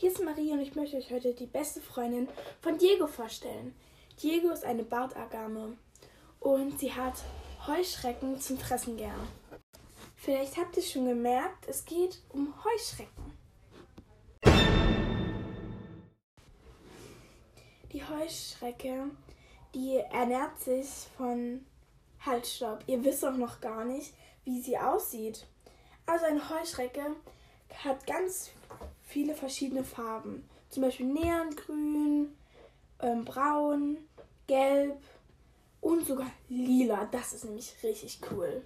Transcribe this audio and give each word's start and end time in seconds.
hier 0.00 0.10
ist 0.10 0.24
Marie 0.24 0.50
und 0.52 0.60
ich 0.60 0.74
möchte 0.74 0.96
euch 0.96 1.10
heute 1.12 1.34
die 1.34 1.44
beste 1.44 1.78
Freundin 1.78 2.26
von 2.62 2.78
Diego 2.78 3.06
vorstellen. 3.06 3.74
Diego 4.22 4.50
ist 4.50 4.64
eine 4.64 4.82
Bartagame 4.82 5.76
und 6.38 6.80
sie 6.80 6.90
hat 6.94 7.22
Heuschrecken 7.66 8.40
zum 8.40 8.56
Fressen 8.56 8.96
gern. 8.96 9.28
Vielleicht 10.16 10.56
habt 10.56 10.74
ihr 10.78 10.82
schon 10.82 11.04
gemerkt, 11.04 11.68
es 11.68 11.84
geht 11.84 12.22
um 12.30 12.54
Heuschrecken. 12.64 13.38
Die 17.92 18.02
Heuschrecke, 18.02 19.10
die 19.74 19.98
ernährt 19.98 20.58
sich 20.60 20.88
von 21.18 21.66
Halsstaub. 22.24 22.84
Ihr 22.86 23.04
wisst 23.04 23.22
auch 23.26 23.36
noch 23.36 23.60
gar 23.60 23.84
nicht, 23.84 24.14
wie 24.44 24.62
sie 24.62 24.78
aussieht. 24.78 25.46
Also 26.06 26.24
eine 26.24 26.48
Heuschrecke 26.48 27.16
hat 27.84 28.06
ganz 28.06 28.52
viele 29.10 29.34
verschiedene 29.34 29.82
Farben. 29.82 30.48
Zum 30.68 30.84
Beispiel 30.84 31.06
Neongrün, 31.06 32.36
ähm, 33.00 33.24
Braun, 33.24 33.98
Gelb 34.46 35.02
und 35.80 36.06
sogar 36.06 36.30
Lila. 36.48 37.06
Das 37.10 37.32
ist 37.32 37.44
nämlich 37.44 37.74
richtig 37.82 38.20
cool. 38.30 38.62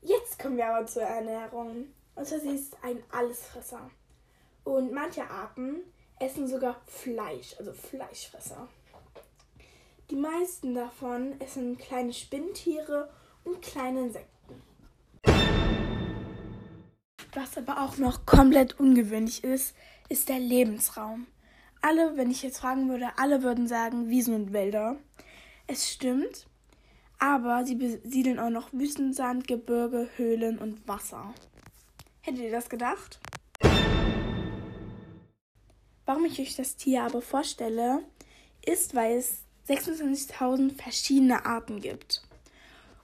Jetzt 0.00 0.38
kommen 0.38 0.56
wir 0.56 0.66
aber 0.66 0.86
zur 0.86 1.02
Ernährung. 1.02 1.88
Und 2.14 2.26
zwar 2.26 2.40
sie 2.40 2.54
ist 2.54 2.76
ein 2.82 3.02
Allesfresser. 3.12 3.90
Und 4.64 4.92
manche 4.92 5.28
Arten 5.28 5.80
essen 6.18 6.48
sogar 6.48 6.80
Fleisch, 6.86 7.54
also 7.58 7.72
Fleischfresser. 7.72 8.68
Die 10.10 10.16
meisten 10.16 10.74
davon 10.74 11.38
essen 11.40 11.76
kleine 11.76 12.12
Spinntiere 12.12 13.10
und 13.44 13.62
kleine 13.62 14.00
Insekten. 14.00 14.39
Was 17.34 17.56
aber 17.56 17.80
auch 17.80 17.96
noch 17.96 18.26
komplett 18.26 18.80
ungewöhnlich 18.80 19.44
ist, 19.44 19.76
ist 20.08 20.28
der 20.28 20.40
Lebensraum. 20.40 21.28
Alle, 21.80 22.16
wenn 22.16 22.30
ich 22.30 22.42
jetzt 22.42 22.58
fragen 22.58 22.88
würde, 22.88 23.10
alle 23.18 23.44
würden 23.44 23.68
sagen 23.68 24.08
Wiesen 24.08 24.34
und 24.34 24.52
Wälder. 24.52 24.96
Es 25.68 25.88
stimmt, 25.88 26.46
aber 27.20 27.64
sie 27.64 27.76
besiedeln 27.76 28.40
auch 28.40 28.50
noch 28.50 28.72
Wüstensand, 28.72 29.46
Gebirge, 29.46 30.08
Höhlen 30.16 30.58
und 30.58 30.88
Wasser. 30.88 31.32
Hättet 32.22 32.40
ihr 32.40 32.50
das 32.50 32.68
gedacht? 32.68 33.20
Warum 36.04 36.24
ich 36.24 36.40
euch 36.40 36.56
das 36.56 36.74
Tier 36.74 37.04
aber 37.04 37.22
vorstelle, 37.22 38.02
ist, 38.66 38.96
weil 38.96 39.18
es 39.18 39.42
26.000 39.68 40.74
verschiedene 40.74 41.46
Arten 41.46 41.80
gibt 41.80 42.22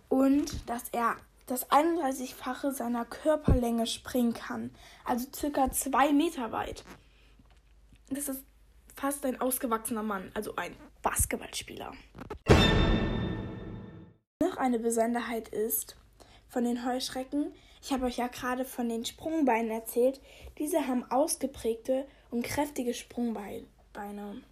und 0.09 0.69
dass 0.69 0.89
er 0.91 1.17
das 1.47 1.71
31-fache 1.71 2.73
seiner 2.73 3.05
Körperlänge 3.05 3.87
springen 3.87 4.35
kann, 4.35 4.71
also 5.05 5.27
circa 5.35 5.71
zwei 5.71 6.13
Meter 6.13 6.53
weit. 6.53 6.85
Das 8.11 8.29
ist 8.29 8.45
fast 8.95 9.25
ein 9.25 9.41
ausgewachsener 9.41 10.03
Mann, 10.03 10.31
also 10.35 10.57
ein 10.57 10.77
Basketballspieler. 11.03 11.93
Noch 14.43 14.57
eine 14.57 14.79
Besonderheit 14.79 15.49
ist 15.49 15.97
von 16.49 16.65
den 16.65 16.85
Heuschrecken, 16.85 17.53
ich 17.83 17.93
habe 17.93 18.07
euch 18.07 18.17
ja 18.17 18.27
gerade 18.27 18.65
von 18.65 18.89
den 18.89 19.05
Sprungbeinen 19.05 19.71
erzählt, 19.71 20.21
diese 20.59 20.89
haben 20.89 21.09
ausgeprägte 21.11 22.07
und 22.31 22.45
kräftige 22.45 22.95
Sprungbeine. 22.95 24.43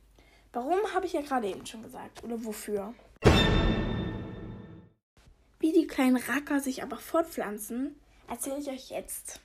Warum 0.53 0.79
habe 0.95 1.07
ich 1.07 1.15
ja 1.15 1.21
gerade 1.21 1.49
eben 1.49 1.67
schon 1.67 1.83
gesagt 1.83 2.23
oder 2.23 2.45
wofür? 2.45 2.95
Die 5.75 5.89
kleinen 5.89 6.17
Racker 6.17 6.61
sich 6.61 6.85
aber 6.85 6.99
fortpflanzen, 6.99 7.97
erzähle 8.29 8.61
ich 8.61 8.69
euch 8.69 8.91
jetzt. 8.91 9.41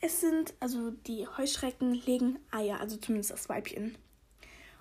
Es 0.00 0.20
sind, 0.20 0.52
also 0.60 0.90
die 0.90 1.26
Heuschrecken 1.26 1.94
legen 1.94 2.38
Eier, 2.50 2.80
also 2.80 2.98
zumindest 2.98 3.30
das 3.30 3.48
Weibchen. 3.48 3.96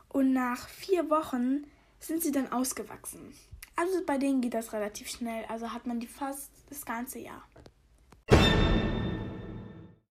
Und 0.10 0.34
nach 0.34 0.68
vier 0.68 1.10
Wochen 1.10 1.66
sind 2.00 2.22
sie 2.22 2.34
dann 2.34 2.52
ausgewachsen. 2.52 3.34
Also 3.78 4.04
bei 4.06 4.18
denen 4.18 4.42
geht 4.42 4.56
das 4.56 4.74
relativ 4.74 5.10
schnell, 5.10 5.46
also 5.46 5.72
hat 5.72 5.88
man 5.88 6.02
die 6.02 6.08
fast 6.08 6.52
das 6.70 6.86
ganze 6.86 7.20
Jahr. 7.20 7.48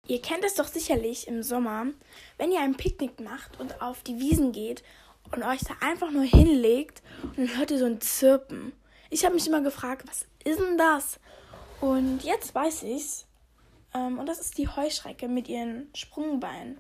Ihr 0.06 0.22
kennt 0.22 0.44
es 0.44 0.54
doch 0.54 0.68
sicherlich 0.68 1.28
im 1.28 1.42
Sommer, 1.42 1.88
wenn 2.38 2.52
ihr 2.52 2.60
ein 2.60 2.76
Picknick 2.76 3.20
macht 3.20 3.60
und 3.60 3.82
auf 3.82 4.02
die 4.02 4.18
Wiesen 4.18 4.52
geht 4.52 4.82
und 5.30 5.42
euch 5.42 5.60
da 5.60 5.74
einfach 5.86 6.10
nur 6.10 6.24
hinlegt 6.24 7.02
und 7.22 7.36
dann 7.36 7.58
hört 7.58 7.70
ihr 7.70 7.78
so 7.78 7.84
ein 7.84 8.00
Zirpen. 8.00 8.72
Ich 9.10 9.24
habe 9.24 9.34
mich 9.34 9.46
immer 9.46 9.62
gefragt, 9.62 10.06
was 10.06 10.26
ist 10.44 10.60
denn 10.60 10.76
das? 10.76 11.18
Und 11.80 12.24
jetzt 12.24 12.54
weiß 12.54 12.82
ich's. 12.82 13.26
Ähm, 13.94 14.18
und 14.18 14.26
das 14.26 14.38
ist 14.38 14.58
die 14.58 14.68
Heuschrecke 14.68 15.28
mit 15.28 15.48
ihren 15.48 15.88
Sprungbeinen. 15.94 16.78